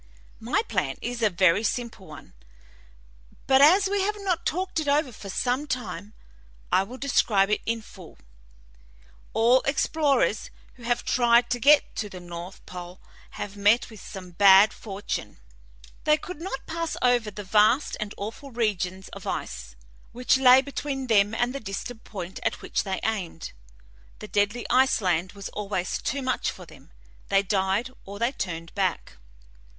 [0.39, 2.33] "My plan is a very simple one,
[3.45, 6.15] but as we have not talked it over for some time,
[6.71, 8.17] I will describe it in full.
[9.33, 12.99] All explorers who have tried to get to the north pole
[13.37, 15.37] have met with the same bad fortune.
[16.05, 19.75] They could not pass over the vast and awful regions of ice
[20.13, 23.53] which lay between them and the distant point at which they aimed;
[24.17, 26.89] the deadly ice land was always too much for them;
[27.29, 29.17] they died or they turned back.